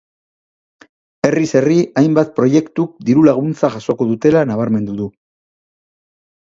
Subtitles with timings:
[1.29, 5.11] Herriz herri hainbat proiektuk diru-laguntza jasoko dutela nabarmendu du.